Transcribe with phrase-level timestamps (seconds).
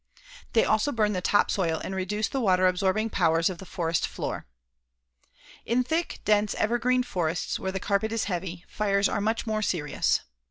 [0.53, 4.07] They also burn the top soil and reduce the water absorbing powers of the forest
[4.07, 4.47] floor.
[5.63, 10.21] In thick, dense evergreen forests where the carpet is heavy, fires are much more serious.